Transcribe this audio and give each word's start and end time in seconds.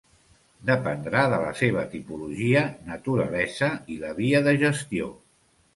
Dependrà 0.69 1.25
de 1.33 1.37
la 1.43 1.51
seva 1.59 1.83
tipologia, 1.93 2.65
naturalesa 2.91 3.71
i 3.97 4.01
la 4.07 4.15
via 4.23 4.45
de 4.51 4.61
gestió. 4.67 5.17